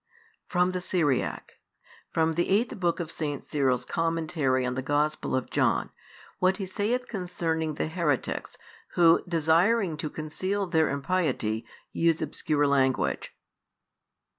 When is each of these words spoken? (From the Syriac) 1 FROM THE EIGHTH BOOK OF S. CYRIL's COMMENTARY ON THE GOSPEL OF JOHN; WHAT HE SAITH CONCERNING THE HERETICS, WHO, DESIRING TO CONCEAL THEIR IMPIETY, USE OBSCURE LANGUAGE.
(From 0.47 0.71
the 0.71 0.81
Syriac) 0.81 1.59
1 2.11 2.11
FROM 2.13 2.33
THE 2.33 2.49
EIGHTH 2.49 2.79
BOOK 2.79 2.99
OF 2.99 3.09
S. 3.11 3.45
CYRIL's 3.51 3.85
COMMENTARY 3.85 4.65
ON 4.65 4.73
THE 4.73 4.81
GOSPEL 4.81 5.35
OF 5.35 5.51
JOHN; 5.51 5.91
WHAT 6.39 6.57
HE 6.57 6.65
SAITH 6.65 7.07
CONCERNING 7.07 7.75
THE 7.75 7.85
HERETICS, 7.85 8.57
WHO, 8.95 9.23
DESIRING 9.27 9.97
TO 9.97 10.09
CONCEAL 10.09 10.65
THEIR 10.65 10.89
IMPIETY, 10.89 11.67
USE 11.91 12.19
OBSCURE 12.23 12.65
LANGUAGE. 12.65 13.31